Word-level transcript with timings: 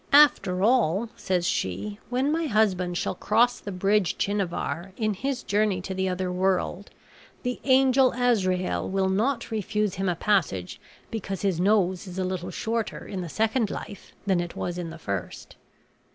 "After 0.13 0.63
all," 0.63 1.09
says 1.15 1.47
she, 1.47 1.99
"when 2.09 2.31
my 2.31 2.47
husband 2.47 2.97
shall 2.97 3.13
cross 3.13 3.59
the 3.59 3.71
bridge 3.71 4.17
Tchinavar, 4.17 4.93
in 4.97 5.13
his 5.13 5.43
journey 5.43 5.79
to 5.81 5.93
the 5.93 6.09
other 6.09 6.31
world, 6.31 6.89
the 7.43 7.59
angel 7.65 8.11
Asrael 8.13 8.89
will 8.89 9.09
not 9.09 9.51
refuse 9.51 9.93
him 10.01 10.09
a 10.09 10.15
passage 10.15 10.81
because 11.11 11.43
his 11.43 11.59
nose 11.59 12.07
is 12.07 12.17
a 12.17 12.23
little 12.25 12.49
shorter 12.49 13.05
in 13.05 13.21
the 13.21 13.29
second 13.29 13.69
life 13.69 14.15
than 14.25 14.39
it 14.39 14.55
was 14.55 14.79
in 14.79 14.89
the 14.89 14.97
first." 14.97 15.55